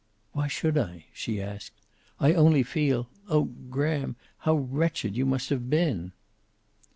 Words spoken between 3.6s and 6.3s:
Graham, how wretched you must have been."